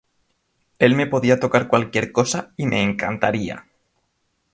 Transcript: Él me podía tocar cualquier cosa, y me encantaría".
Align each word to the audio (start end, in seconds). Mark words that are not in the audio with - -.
Él 0.79 0.95
me 0.95 1.05
podía 1.05 1.39
tocar 1.39 1.67
cualquier 1.67 2.11
cosa, 2.11 2.53
y 2.57 2.65
me 2.65 2.81
encantaría". 2.81 3.67